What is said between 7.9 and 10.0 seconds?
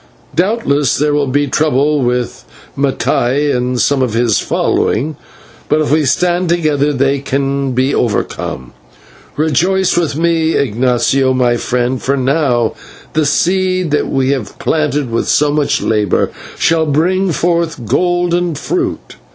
overcome. Rejoice